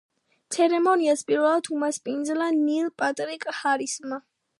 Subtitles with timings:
[0.53, 4.19] ცერემონიას პირველად უმასპინძლა ნილ პატრიკ ჰარისმა.